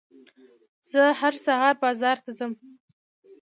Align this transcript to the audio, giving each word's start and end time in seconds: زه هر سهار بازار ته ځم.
زه 0.89 1.01
هر 1.19 1.33
سهار 1.45 1.75
بازار 1.83 2.17
ته 2.23 2.31
ځم. 2.37 2.53